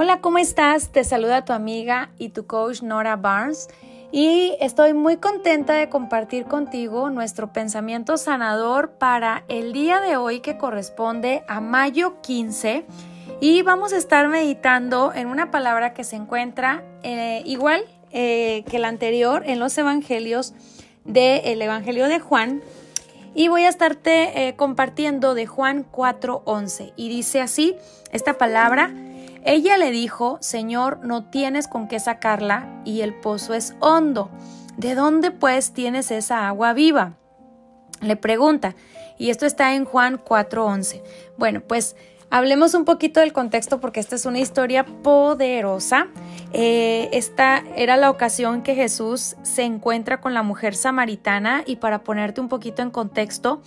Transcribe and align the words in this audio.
Hola, 0.00 0.20
¿cómo 0.20 0.38
estás? 0.38 0.92
Te 0.92 1.02
saluda 1.02 1.44
tu 1.44 1.52
amiga 1.52 2.10
y 2.18 2.28
tu 2.28 2.46
coach 2.46 2.82
Nora 2.82 3.16
Barnes 3.16 3.68
y 4.12 4.54
estoy 4.60 4.94
muy 4.94 5.16
contenta 5.16 5.74
de 5.74 5.88
compartir 5.88 6.44
contigo 6.44 7.10
nuestro 7.10 7.52
pensamiento 7.52 8.16
sanador 8.16 8.92
para 8.92 9.42
el 9.48 9.72
día 9.72 10.00
de 10.00 10.16
hoy 10.16 10.38
que 10.38 10.56
corresponde 10.56 11.42
a 11.48 11.60
mayo 11.60 12.20
15 12.20 12.84
y 13.40 13.62
vamos 13.62 13.92
a 13.92 13.96
estar 13.96 14.28
meditando 14.28 15.12
en 15.12 15.26
una 15.26 15.50
palabra 15.50 15.94
que 15.94 16.04
se 16.04 16.14
encuentra 16.14 16.84
eh, 17.02 17.42
igual 17.44 17.84
eh, 18.12 18.62
que 18.70 18.78
la 18.78 18.86
anterior 18.86 19.42
en 19.46 19.58
los 19.58 19.76
evangelios 19.78 20.54
del 21.06 21.60
Evangelio 21.60 22.06
de 22.06 22.20
Juan 22.20 22.62
y 23.34 23.48
voy 23.48 23.64
a 23.64 23.68
estarte 23.68 24.46
eh, 24.46 24.54
compartiendo 24.54 25.34
de 25.34 25.46
Juan 25.46 25.84
4:11 25.90 26.92
y 26.94 27.08
dice 27.08 27.40
así 27.40 27.74
esta 28.12 28.38
palabra 28.38 28.92
ella 29.44 29.76
le 29.76 29.90
dijo, 29.90 30.38
Señor, 30.40 31.00
no 31.04 31.24
tienes 31.24 31.68
con 31.68 31.88
qué 31.88 32.00
sacarla 32.00 32.82
y 32.84 33.00
el 33.02 33.14
pozo 33.14 33.54
es 33.54 33.74
hondo. 33.80 34.30
¿De 34.76 34.94
dónde 34.94 35.30
pues 35.30 35.72
tienes 35.72 36.10
esa 36.10 36.48
agua 36.48 36.72
viva? 36.72 37.14
Le 38.00 38.16
pregunta, 38.16 38.74
y 39.18 39.30
esto 39.30 39.44
está 39.44 39.74
en 39.74 39.84
Juan 39.84 40.18
4:11. 40.18 41.02
Bueno, 41.36 41.60
pues 41.60 41.96
hablemos 42.30 42.74
un 42.74 42.84
poquito 42.84 43.20
del 43.20 43.32
contexto 43.32 43.80
porque 43.80 44.00
esta 44.00 44.14
es 44.14 44.24
una 44.24 44.38
historia 44.38 44.84
poderosa. 44.84 46.06
Eh, 46.52 47.08
esta 47.12 47.64
era 47.76 47.96
la 47.96 48.10
ocasión 48.10 48.62
que 48.62 48.74
Jesús 48.74 49.36
se 49.42 49.62
encuentra 49.62 50.20
con 50.20 50.32
la 50.32 50.42
mujer 50.42 50.74
samaritana 50.74 51.62
y 51.66 51.76
para 51.76 52.04
ponerte 52.04 52.40
un 52.40 52.48
poquito 52.48 52.82
en 52.82 52.90
contexto, 52.90 53.60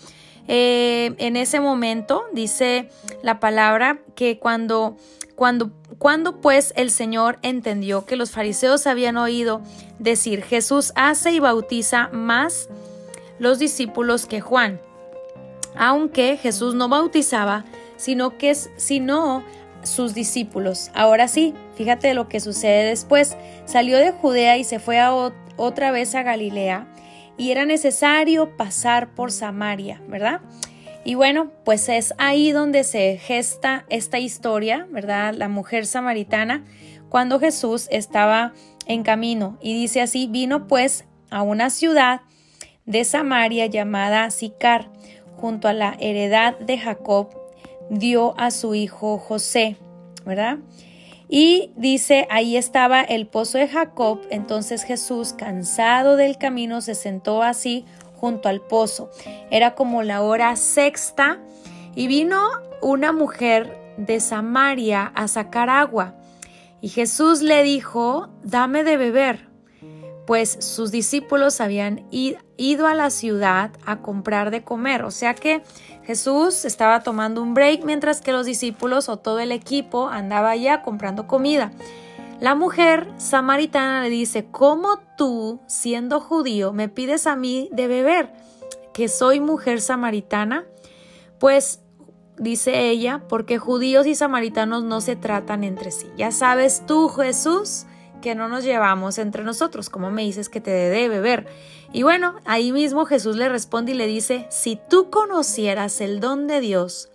eh, 0.48 1.14
en 1.18 1.38
ese 1.38 1.60
momento 1.60 2.24
dice 2.34 2.90
la 3.22 3.40
palabra 3.40 4.00
que 4.16 4.40
cuando 4.40 4.98
cuando, 5.36 5.72
cuando 5.98 6.40
pues 6.40 6.72
el 6.76 6.92
Señor 6.92 7.40
entendió 7.42 8.06
que 8.06 8.16
los 8.16 8.30
fariseos 8.30 8.86
habían 8.86 9.18
oído 9.18 9.62
decir, 9.98 10.44
Jesús 10.44 10.94
hace 10.96 11.32
y 11.32 11.40
bautiza 11.40 12.10
más 12.12 12.70
los 13.40 13.58
discípulos 13.58 14.28
que 14.28 14.40
Juan, 14.40 14.80
aunque 15.76 16.38
Jesús 16.38 16.76
no 16.76 16.90
bautizaba, 16.90 17.66
sino 17.98 18.38
que 18.38 18.54
sino 18.54 19.44
sus 19.82 20.14
discípulos. 20.14 20.92
Ahora 20.94 21.28
sí, 21.28 21.56
fíjate 21.74 22.14
lo 22.14 22.30
que 22.30 22.40
sucede 22.40 22.84
después. 22.86 23.36
Salió 23.66 23.98
de 23.98 24.12
Judea 24.12 24.58
y 24.58 24.64
se 24.64 24.78
fue 24.78 25.00
otra 25.58 25.92
vez 25.92 26.14
a 26.14 26.22
Galilea 26.22 26.86
y 27.38 27.52
era 27.52 27.66
necesario 27.66 28.56
pasar 28.58 29.14
por 29.14 29.32
Samaria, 29.32 30.02
¿verdad? 30.08 30.42
Y 31.04 31.16
bueno, 31.16 31.52
pues 31.66 31.90
es 31.90 32.14
ahí 32.18 32.52
donde 32.52 32.84
se 32.84 33.18
gesta 33.18 33.86
esta 33.90 34.20
historia, 34.20 34.88
¿verdad? 34.92 35.34
La 35.34 35.48
mujer 35.48 35.86
samaritana, 35.88 36.64
cuando 37.10 37.40
Jesús 37.40 37.88
estaba 37.92 38.54
en 38.86 39.04
camino. 39.04 39.58
Y 39.62 39.74
dice 39.74 40.02
así, 40.02 40.28
vino 40.28 40.68
pues 40.68 41.06
a 41.30 41.42
una 41.42 41.70
ciudad 41.70 42.22
de 42.86 43.04
Samaria 43.04 43.66
llamada 43.66 44.30
Sicar, 44.30 44.92
junto 45.38 45.68
a 45.68 45.74
la 45.74 45.96
heredad 46.00 46.58
de 46.60 46.78
Jacob, 46.78 47.30
dio 47.90 48.40
a 48.40 48.52
su 48.52 48.76
hijo 48.76 49.18
José, 49.18 49.78
¿verdad? 50.24 50.60
Y 51.34 51.72
dice, 51.78 52.28
ahí 52.30 52.58
estaba 52.58 53.00
el 53.00 53.26
pozo 53.26 53.58
de 53.58 53.70
Jacob, 53.70 54.20
entonces 54.32 54.84
Jesús, 54.84 55.32
cansado 55.32 56.18
del 56.18 56.38
camino, 56.38 56.82
se 56.82 56.94
sentó 56.94 57.42
así 57.42 57.86
junto 58.18 58.50
al 58.50 58.60
pozo. 58.60 59.10
Era 59.50 59.74
como 59.74 60.04
la 60.04 60.24
hora 60.24 60.54
sexta 60.58 61.40
y 61.96 62.08
vino 62.08 62.42
una 62.82 63.14
mujer 63.14 63.78
de 63.96 64.20
Samaria 64.20 65.10
a 65.16 65.30
sacar 65.30 65.70
agua. 65.70 66.16
Y 66.82 66.90
Jesús 66.90 67.42
le 67.42 67.64
dijo, 67.64 68.28
dame 68.44 68.84
de 68.84 68.98
beber, 68.98 69.48
pues 70.32 70.56
sus 70.62 70.92
discípulos 70.92 71.60
habían 71.60 72.06
ido 72.10 72.88
a 72.88 72.96
la 72.96 73.10
ciudad 73.10 73.72
a 73.86 73.98
comprar 73.98 74.50
de 74.50 74.64
comer. 74.64 75.04
O 75.04 75.12
sea 75.12 75.34
que 75.36 75.62
Jesús 76.06 76.64
estaba 76.64 77.04
tomando 77.04 77.42
un 77.42 77.54
break 77.54 77.84
mientras 77.84 78.22
que 78.22 78.32
los 78.32 78.46
discípulos 78.46 79.10
o 79.10 79.18
todo 79.18 79.42
el 79.42 79.52
equipo 79.52 80.08
andaba 80.08 80.52
allá 80.52 80.84
comprando 80.84 81.28
comida. 81.28 81.74
La 82.40 82.56
mujer 82.56 83.10
samaritana 83.18 84.04
le 84.04 84.10
dice, 84.10 84.46
¿cómo 84.50 85.00
tú, 85.18 85.60
siendo 85.68 86.22
judío, 86.22 86.72
me 86.72 86.88
pides 86.88 87.28
a 87.28 87.36
mí 87.36 87.68
de 87.74 87.90
beber, 87.90 88.32
que 88.94 89.10
soy 89.10 89.42
mujer 89.42 89.82
samaritana? 89.82 90.64
Pues 91.42 91.82
dice 92.38 92.88
ella, 92.88 93.22
porque 93.28 93.58
judíos 93.58 94.08
y 94.08 94.16
samaritanos 94.16 94.86
no 94.86 95.02
se 95.02 95.18
tratan 95.18 95.66
entre 95.66 95.92
sí. 95.92 96.08
Ya 96.16 96.32
sabes 96.32 96.86
tú, 96.88 97.10
Jesús, 97.10 97.86
que 98.22 98.36
no 98.36 98.48
nos 98.48 98.64
llevamos 98.64 99.18
entre 99.18 99.44
nosotros, 99.44 99.90
como 99.90 100.12
me 100.12 100.22
dices 100.22 100.48
que 100.48 100.62
te 100.62 100.72
dé 100.72 100.90
de 100.90 101.10
beber. 101.10 101.48
Y 101.92 102.04
bueno, 102.04 102.36
ahí 102.46 102.72
mismo 102.72 103.06
Jesús 103.06 103.36
le 103.36 103.50
responde 103.50 103.92
y 103.92 103.96
le 103.96 104.08
dice, 104.08 104.48
si 104.50 104.80
tú 104.90 105.10
conocieras 105.10 106.00
el 106.00 106.20
don 106.20 106.48
de 106.48 106.62
Dios, 106.62 107.12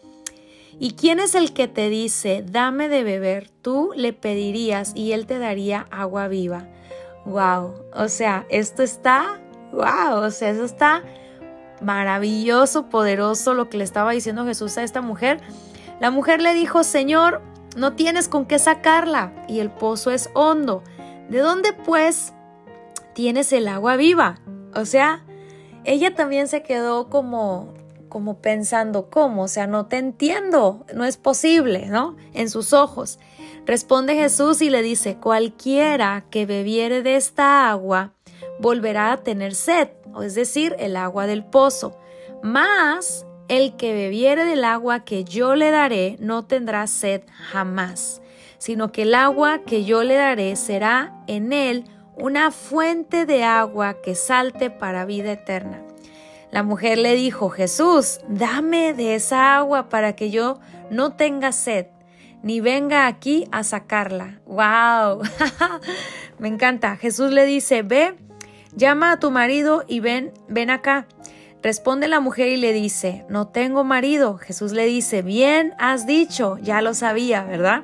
¿Y 0.78 0.92
quién 0.92 1.20
es 1.20 1.34
el 1.34 1.54
que 1.54 1.68
te 1.68 1.88
dice, 1.88 2.44
dame 2.46 2.90
de 2.90 3.02
beber? 3.02 3.48
Tú 3.62 3.92
le 3.96 4.12
pedirías 4.12 4.92
y 4.94 5.12
él 5.12 5.26
te 5.26 5.38
daría 5.38 5.86
agua 5.90 6.28
viva. 6.28 6.68
Wow, 7.24 7.74
o 7.94 8.08
sea, 8.08 8.44
esto 8.50 8.82
está, 8.82 9.40
wow, 9.72 10.18
o 10.18 10.30
sea, 10.30 10.50
eso 10.50 10.64
está 10.64 11.02
maravilloso, 11.80 12.90
poderoso 12.90 13.54
lo 13.54 13.70
que 13.70 13.78
le 13.78 13.84
estaba 13.84 14.12
diciendo 14.12 14.44
Jesús 14.44 14.76
a 14.76 14.82
esta 14.82 15.00
mujer. 15.00 15.40
La 15.98 16.10
mujer 16.10 16.42
le 16.42 16.52
dijo, 16.52 16.84
Señor, 16.84 17.40
no 17.74 17.94
tienes 17.94 18.28
con 18.28 18.44
qué 18.44 18.58
sacarla 18.58 19.32
y 19.48 19.60
el 19.60 19.70
pozo 19.70 20.10
es 20.10 20.28
hondo. 20.34 20.82
¿De 21.28 21.38
dónde 21.38 21.72
pues 21.72 22.32
tienes 23.14 23.52
el 23.52 23.68
agua 23.68 23.96
viva? 23.96 24.40
O 24.74 24.84
sea, 24.84 25.24
ella 25.84 26.14
también 26.14 26.48
se 26.48 26.62
quedó 26.62 27.08
como 27.08 27.74
como 28.08 28.40
pensando, 28.40 29.10
¿cómo? 29.10 29.42
O 29.42 29.48
sea, 29.48 29.66
no 29.66 29.86
te 29.86 29.98
entiendo, 29.98 30.86
no 30.94 31.04
es 31.04 31.16
posible, 31.16 31.86
¿no? 31.86 32.16
En 32.32 32.48
sus 32.48 32.72
ojos. 32.72 33.18
Responde 33.66 34.14
Jesús 34.14 34.62
y 34.62 34.70
le 34.70 34.80
dice, 34.80 35.16
cualquiera 35.16 36.24
que 36.30 36.46
bebiere 36.46 37.02
de 37.02 37.16
esta 37.16 37.68
agua 37.68 38.14
volverá 38.58 39.12
a 39.12 39.16
tener 39.18 39.54
sed, 39.54 39.88
es 40.22 40.34
decir, 40.34 40.74
el 40.78 40.96
agua 40.96 41.26
del 41.26 41.44
pozo. 41.44 41.98
Mas 42.42 43.26
el 43.48 43.76
que 43.76 43.92
bebiere 43.92 44.44
del 44.44 44.64
agua 44.64 45.04
que 45.04 45.24
yo 45.24 45.54
le 45.54 45.70
daré 45.70 46.16
no 46.18 46.46
tendrá 46.46 46.86
sed 46.86 47.22
jamás, 47.50 48.22
sino 48.58 48.92
que 48.92 49.02
el 49.02 49.14
agua 49.14 49.60
que 49.64 49.84
yo 49.84 50.02
le 50.02 50.14
daré 50.14 50.56
será 50.56 51.14
en 51.26 51.52
él 51.52 51.84
una 52.16 52.50
fuente 52.50 53.26
de 53.26 53.44
agua 53.44 53.96
que 54.02 54.14
salte 54.14 54.70
para 54.70 55.04
vida 55.04 55.32
eterna. 55.32 55.82
La 56.50 56.62
mujer 56.62 56.98
le 56.98 57.14
dijo, 57.14 57.50
Jesús, 57.50 58.20
dame 58.28 58.94
de 58.94 59.14
esa 59.14 59.56
agua 59.56 59.88
para 59.88 60.14
que 60.14 60.30
yo 60.30 60.58
no 60.90 61.12
tenga 61.12 61.52
sed, 61.52 61.86
ni 62.42 62.60
venga 62.60 63.06
aquí 63.06 63.46
a 63.50 63.64
sacarla. 63.64 64.40
¡Wow! 64.46 65.22
Me 66.38 66.48
encanta. 66.48 66.96
Jesús 66.96 67.32
le 67.32 67.44
dice, 67.44 67.82
ve, 67.82 68.14
llama 68.74 69.12
a 69.12 69.18
tu 69.18 69.30
marido 69.30 69.84
y 69.86 70.00
ven, 70.00 70.32
ven 70.48 70.70
acá. 70.70 71.06
Responde 71.62 72.06
la 72.06 72.20
mujer 72.20 72.48
y 72.48 72.56
le 72.56 72.72
dice, 72.72 73.24
no 73.28 73.48
tengo 73.48 73.82
marido. 73.82 74.38
Jesús 74.38 74.72
le 74.72 74.86
dice, 74.86 75.22
bien 75.22 75.74
has 75.78 76.06
dicho, 76.06 76.58
ya 76.58 76.80
lo 76.80 76.94
sabía, 76.94 77.42
¿verdad? 77.42 77.82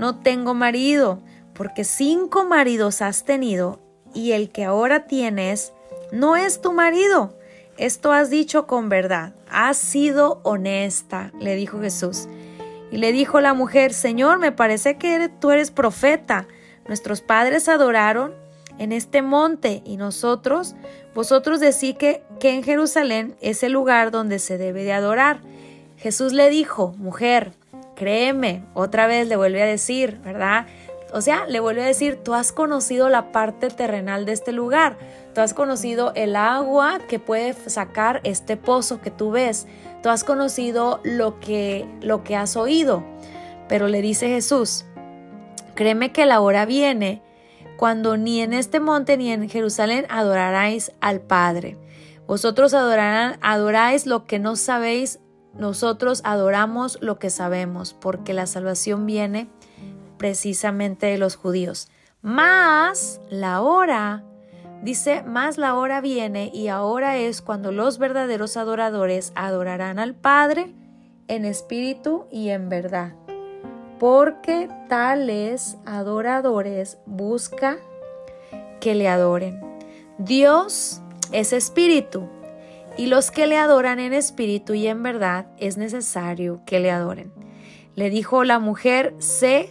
No 0.00 0.16
tengo 0.16 0.54
marido, 0.54 1.20
porque 1.52 1.84
cinco 1.84 2.46
maridos 2.46 3.02
has 3.02 3.24
tenido 3.24 3.80
y 4.14 4.32
el 4.32 4.48
que 4.48 4.64
ahora 4.64 5.04
tienes 5.04 5.74
no 6.10 6.36
es 6.36 6.62
tu 6.62 6.72
marido. 6.72 7.36
Esto 7.76 8.10
has 8.10 8.30
dicho 8.30 8.66
con 8.66 8.88
verdad, 8.88 9.34
has 9.50 9.76
sido 9.76 10.40
honesta, 10.42 11.32
le 11.38 11.54
dijo 11.54 11.82
Jesús. 11.82 12.28
Y 12.90 12.96
le 12.96 13.12
dijo 13.12 13.42
la 13.42 13.52
mujer, 13.52 13.92
Señor, 13.92 14.38
me 14.38 14.52
parece 14.52 14.96
que 14.96 15.28
tú 15.38 15.50
eres 15.50 15.70
profeta. 15.70 16.48
Nuestros 16.88 17.20
padres 17.20 17.68
adoraron 17.68 18.32
en 18.78 18.92
este 18.92 19.20
monte 19.20 19.82
y 19.84 19.98
nosotros, 19.98 20.76
vosotros 21.14 21.60
decís 21.60 21.94
que, 21.98 22.22
que 22.40 22.54
en 22.54 22.62
Jerusalén 22.62 23.36
es 23.42 23.62
el 23.62 23.72
lugar 23.72 24.12
donde 24.12 24.38
se 24.38 24.56
debe 24.56 24.82
de 24.82 24.94
adorar. 24.94 25.42
Jesús 25.98 26.32
le 26.32 26.48
dijo, 26.48 26.94
mujer, 26.96 27.52
créeme, 28.00 28.64
otra 28.72 29.06
vez 29.06 29.28
le 29.28 29.36
vuelve 29.36 29.62
a 29.62 29.66
decir, 29.66 30.20
¿verdad? 30.24 30.64
O 31.12 31.20
sea, 31.20 31.44
le 31.46 31.60
vuelve 31.60 31.82
a 31.82 31.86
decir, 31.86 32.16
tú 32.24 32.32
has 32.32 32.50
conocido 32.50 33.10
la 33.10 33.30
parte 33.30 33.68
terrenal 33.68 34.24
de 34.24 34.32
este 34.32 34.52
lugar, 34.52 34.96
tú 35.34 35.42
has 35.42 35.52
conocido 35.52 36.12
el 36.14 36.34
agua 36.34 36.98
que 37.10 37.18
puede 37.18 37.52
sacar 37.52 38.22
este 38.24 38.56
pozo 38.56 39.02
que 39.02 39.10
tú 39.10 39.32
ves, 39.32 39.66
tú 40.02 40.08
has 40.08 40.24
conocido 40.24 41.00
lo 41.04 41.40
que, 41.40 41.86
lo 42.00 42.24
que 42.24 42.36
has 42.36 42.56
oído. 42.56 43.04
Pero 43.68 43.86
le 43.86 44.00
dice 44.00 44.28
Jesús, 44.28 44.86
créeme 45.74 46.10
que 46.10 46.24
la 46.24 46.40
hora 46.40 46.64
viene 46.64 47.20
cuando 47.76 48.16
ni 48.16 48.40
en 48.40 48.54
este 48.54 48.80
monte 48.80 49.18
ni 49.18 49.30
en 49.30 49.46
Jerusalén 49.50 50.06
adoraráis 50.08 50.90
al 51.02 51.20
Padre. 51.20 51.76
Vosotros 52.26 52.72
adorarán, 52.72 53.36
adoráis 53.42 54.06
lo 54.06 54.24
que 54.24 54.38
no 54.38 54.56
sabéis, 54.56 55.20
nosotros 55.54 56.20
adoramos 56.24 56.98
lo 57.00 57.18
que 57.18 57.30
sabemos, 57.30 57.94
porque 57.94 58.34
la 58.34 58.46
salvación 58.46 59.06
viene 59.06 59.48
precisamente 60.16 61.06
de 61.06 61.18
los 61.18 61.36
judíos. 61.36 61.88
Más 62.22 63.20
la 63.30 63.60
hora, 63.62 64.24
dice, 64.82 65.22
más 65.22 65.58
la 65.58 65.74
hora 65.74 66.00
viene 66.00 66.50
y 66.52 66.68
ahora 66.68 67.16
es 67.16 67.42
cuando 67.42 67.72
los 67.72 67.98
verdaderos 67.98 68.56
adoradores 68.56 69.32
adorarán 69.34 69.98
al 69.98 70.14
Padre 70.14 70.74
en 71.28 71.44
espíritu 71.44 72.26
y 72.30 72.50
en 72.50 72.68
verdad. 72.68 73.14
Porque 73.98 74.68
tales 74.88 75.76
adoradores 75.84 76.98
busca 77.06 77.78
que 78.80 78.94
le 78.94 79.08
adoren. 79.08 79.60
Dios 80.18 81.00
es 81.32 81.52
espíritu 81.52 82.28
y 83.00 83.06
los 83.06 83.30
que 83.30 83.46
le 83.46 83.56
adoran 83.56 83.98
en 83.98 84.12
espíritu 84.12 84.74
y 84.74 84.86
en 84.86 85.02
verdad 85.02 85.46
es 85.56 85.78
necesario 85.78 86.60
que 86.66 86.80
le 86.80 86.90
adoren. 86.90 87.32
Le 87.94 88.10
dijo 88.10 88.44
la 88.44 88.58
mujer, 88.58 89.14
sé 89.20 89.70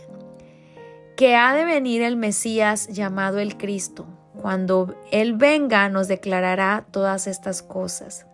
que 1.15 1.35
ha 1.35 1.53
de 1.53 1.63
venir 1.63 2.01
el 2.01 2.15
Mesías 2.15 2.87
llamado 2.87 3.37
el 3.37 3.55
Cristo. 3.55 4.07
Cuando 4.41 4.95
Él 5.11 5.33
venga 5.33 5.89
nos 5.89 6.07
declarará 6.07 6.87
todas 6.89 7.27
estas 7.27 7.61
cosas. 7.61 8.25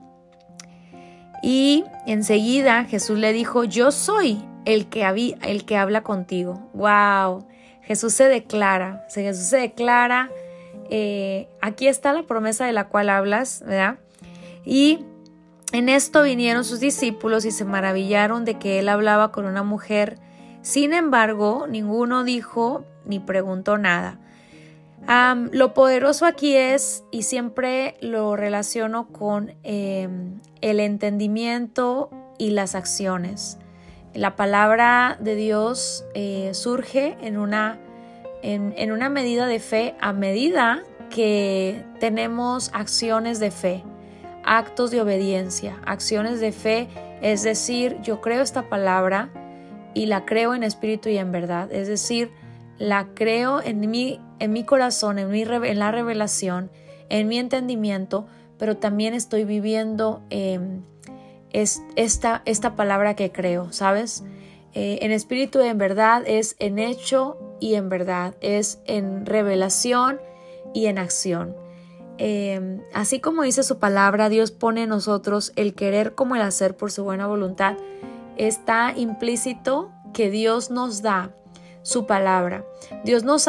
Y 1.44 1.84
enseguida 2.08 2.86
Jesús 2.86 3.20
le 3.20 3.34
dijo, 3.34 3.66
yo 3.66 3.92
soy 3.92 4.42
el 4.64 4.88
que, 4.88 5.04
habla 5.04 6.04
contigo. 6.04 6.70
¡Wow! 6.74 7.46
Jesús 7.82 8.14
se 8.14 8.30
declara, 8.30 9.06
Jesús 9.14 9.48
se 9.48 9.58
declara, 9.58 10.32
eh, 10.90 11.50
aquí 11.60 11.90
está 11.90 12.14
la 12.14 12.24
promesa 12.24 12.66
de 12.66 12.72
la 12.72 12.88
cual 12.88 13.10
hablas, 13.10 13.62
¿verdad? 13.66 13.98
Y 14.66 15.06
en 15.72 15.90
esto 15.90 16.24
vinieron 16.24 16.64
sus 16.64 16.80
discípulos 16.80 17.46
y 17.46 17.52
se 17.52 17.66
maravillaron 17.66 18.46
de 18.46 18.58
que 18.58 18.80
él 18.80 18.90
hablaba 18.90 19.32
con 19.32 19.46
una 19.46 19.64
mujer. 19.64 20.20
Sin 20.62 20.94
embargo, 20.94 21.68
ninguno 21.70 22.24
dijo 22.24 22.86
ni 23.06 23.20
preguntó 23.20 23.78
nada. 23.78 24.20
lo 25.52 25.74
poderoso 25.74 26.26
aquí 26.26 26.56
es, 26.56 27.04
y 27.12 27.24
siempre 27.24 27.98
lo 28.02 28.36
relaciono 28.36 29.08
con 29.10 29.54
em, 29.64 30.40
el 30.62 30.80
entendimiento 30.80 32.10
y 32.40 32.50
las 32.52 32.74
acciones. 32.74 33.60
La 34.14 34.36
palabra 34.36 35.18
de 35.20 35.36
Dios 35.36 36.06
eh, 36.16 36.52
surge 36.54 37.18
en 37.22 37.38
una, 37.38 37.80
en 38.42 38.92
una 38.92 39.10
medida 39.10 39.46
de 39.46 39.60
fe 39.60 39.96
a 40.00 40.14
medida 40.14 40.84
que 41.10 41.84
tenemos 42.00 42.72
acciones 42.74 43.40
de 43.40 43.52
fe 43.52 43.84
actos 44.46 44.92
de 44.92 45.02
obediencia, 45.02 45.82
acciones 45.86 46.40
de 46.40 46.52
fe, 46.52 46.88
es 47.22 47.44
decir, 47.44 47.98
yo 48.02 48.22
creo 48.22 48.42
esta 48.42 48.70
palabra 48.70 49.30
y 49.94 50.06
la 50.06 50.26
creo 50.26 50.54
en 50.54 50.64
espíritu 50.64 51.10
y 51.10 51.18
en 51.18 51.32
verdad, 51.32 51.72
es 51.72 51.88
decir, 51.88 52.32
la 52.78 53.08
creo 53.14 53.62
en 53.62 53.90
mi, 53.90 54.20
en 54.40 54.54
mi 54.54 54.64
corazón, 54.64 55.18
en, 55.18 55.30
mi, 55.30 55.42
en 55.42 55.80
la 55.80 55.92
revelación, 55.92 56.70
en 57.10 57.28
mi 57.28 57.40
entendimiento, 57.40 58.28
pero 58.58 58.78
también 58.78 59.14
estoy 59.14 59.46
viviendo 59.46 60.22
em, 60.30 60.84
esta, 61.52 62.42
esta 62.46 62.76
palabra 62.76 63.16
que 63.16 63.32
creo, 63.32 63.72
¿sabes? 63.72 64.24
Eh, 64.74 65.00
en 65.02 65.12
espíritu 65.12 65.62
y 65.64 65.68
en 65.68 65.78
verdad 65.78 66.24
es 66.26 66.58
en 66.60 66.80
hecho 66.80 67.38
y 67.62 67.76
en 67.76 67.88
verdad, 67.88 68.36
es 68.42 68.82
en 68.86 69.26
revelación 69.26 70.20
y 70.74 70.88
en 70.88 70.98
acción. 70.98 71.56
Em, 72.18 72.82
así 72.94 73.20
como 73.20 73.44
dice 73.44 73.64
su 73.64 73.78
palabra, 73.78 74.30
Dios 74.30 74.52
pone 74.52 74.84
en 74.84 74.90
nosotros 74.90 75.52
el 75.56 75.74
querer 75.74 76.16
como 76.16 76.36
el 76.36 76.42
hacer 76.42 76.78
por 76.78 76.92
su 76.92 77.04
buena 77.04 77.28
voluntad. 77.28 77.76
Está 78.38 78.94
implícito 78.96 79.92
que 80.14 80.30
Dios 80.30 80.72
nos 80.72 81.02
da 81.02 81.32
su 81.82 82.06
palabra. 82.06 82.66
Dios 83.04 83.24
nos, 83.24 83.48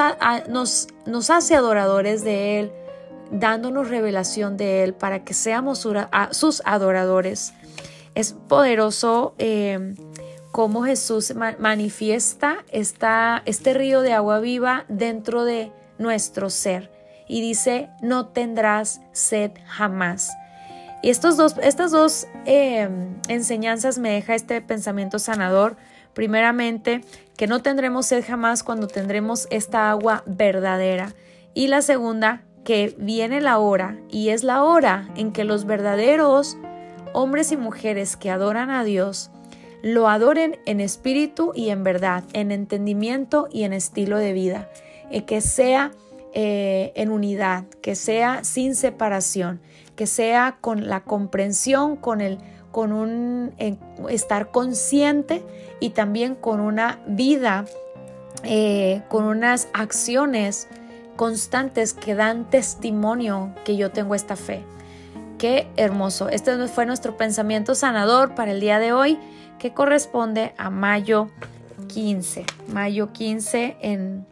hace 1.31 1.55
adoradores 1.55 2.25
de 2.25 2.61
Él, 2.61 2.73
dándonos 3.31 3.89
revelación 3.89 4.57
de 4.57 4.85
Él 4.85 4.95
para 4.95 5.25
que 5.25 5.33
seamos 5.33 5.87
sus 6.33 6.63
adoradores. 6.65 7.55
Es 8.15 8.33
poderoso 8.33 9.35
eh, 9.39 9.95
cómo 10.51 10.83
Jesús 10.83 11.35
manifiesta 11.59 12.65
esta, 12.73 13.43
este 13.45 13.75
río 13.75 14.01
de 14.01 14.13
agua 14.13 14.41
viva 14.41 14.87
dentro 14.89 15.45
de 15.45 15.71
nuestro 15.99 16.51
ser 16.51 16.96
y 17.29 17.41
dice, 17.41 17.91
no 18.01 18.27
tendrás 18.27 19.01
sed 19.13 19.53
jamás. 19.67 20.33
Y 21.03 21.11
estos 21.11 21.37
dos, 21.37 21.57
estas 21.63 21.93
dos 21.93 22.27
em, 22.47 23.15
enseñanzas 23.29 23.99
me 23.99 24.11
deja 24.11 24.35
este 24.35 24.61
pensamiento 24.61 25.19
sanador. 25.19 25.77
Primeramente, 26.15 27.03
que 27.37 27.47
no 27.47 27.61
tendremos 27.61 28.07
sed 28.07 28.25
jamás 28.27 28.63
cuando 28.63 28.89
tendremos 28.89 29.47
esta 29.51 29.91
agua 29.91 30.23
verdadera. 30.27 31.15
Y 31.53 31.69
la 31.69 31.83
segunda, 31.83 32.43
que 32.65 32.97
viene 32.99 33.41
la 33.41 33.59
hora 33.59 33.99
y 34.11 34.31
es 34.31 34.43
la 34.43 34.65
hora 34.65 35.09
en 35.15 35.33
que 35.33 35.45
los 35.45 35.67
verdaderos 35.67 36.57
hombres 37.13 37.53
y 37.53 37.57
mujeres 37.57 38.17
que 38.17 38.31
adoran 38.31 38.71
a 38.71 38.83
Dios 38.83 39.31
lo 39.83 40.09
adoren 40.09 40.59
en 40.67 40.81
espíritu 40.81 41.53
y 41.55 41.71
en 41.71 41.85
verdad, 41.85 42.25
en 42.33 42.51
entendimiento 42.51 43.49
y 43.53 43.63
en 43.63 43.73
estilo 43.73 44.19
de 44.19 44.33
vida. 44.33 44.69
Y 45.11 45.23
que 45.23 45.41
sea 45.41 45.93
eh, 46.39 46.93
en 46.97 47.11
unidad, 47.11 47.65
que 47.81 47.95
sea 47.95 48.45
sin 48.45 48.75
separación, 48.75 49.59
que 49.95 50.07
sea 50.07 50.59
con 50.61 50.87
la 50.87 51.03
comprensión, 51.03 51.97
con 51.97 52.21
el 52.21 52.37
con 52.73 52.93
un 52.93 53.55
estar 54.11 54.51
consciente 54.51 55.43
y 55.81 55.91
también 55.91 56.35
con 56.35 56.61
una 56.61 57.01
vida, 57.07 57.65
eh, 58.43 59.01
con 59.09 59.25
unas 59.25 59.69
acciones 59.73 60.69
constantes 61.17 61.95
que 61.95 62.15
dan 62.15 62.51
testimonio 62.51 63.55
que 63.65 63.79
yo 63.79 63.91
tengo 63.91 64.15
esta 64.15 64.37
fe. 64.37 64.63
Qué 65.39 65.69
hermoso. 65.77 66.29
Este 66.29 66.69
fue 66.69 66.85
nuestro 66.85 67.17
pensamiento 67.17 67.75
sanador 67.75 68.35
para 68.35 68.53
el 68.53 68.61
día 68.61 68.79
de 68.79 68.93
hoy, 68.93 69.19
que 69.59 69.73
corresponde 69.73 70.53
a 70.59 70.69
mayo 70.69 71.31
15. 71.89 72.45
Mayo 72.69 73.11
15 73.11 73.79
en 73.81 74.27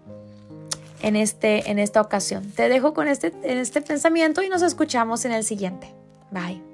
en, 1.04 1.16
este, 1.16 1.70
en 1.70 1.78
esta 1.78 2.00
ocasión. 2.00 2.50
Te 2.52 2.68
dejo 2.68 2.94
con 2.94 3.08
este, 3.08 3.32
en 3.42 3.58
este 3.58 3.82
pensamiento 3.82 4.42
y 4.42 4.48
nos 4.48 4.62
escuchamos 4.62 5.24
en 5.26 5.32
el 5.32 5.44
siguiente. 5.44 5.94
Bye. 6.30 6.73